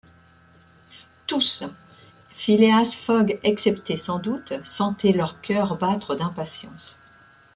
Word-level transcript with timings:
Tous— 1.27 1.63
Phileas 2.31 2.95
Fogg 2.99 3.39
excepté 3.43 3.97
sans 3.97 4.17
doute— 4.17 4.53
sentaient 4.65 5.11
leur 5.11 5.41
cœur 5.41 5.77
battre 5.77 6.15
d’impatience. 6.15 6.97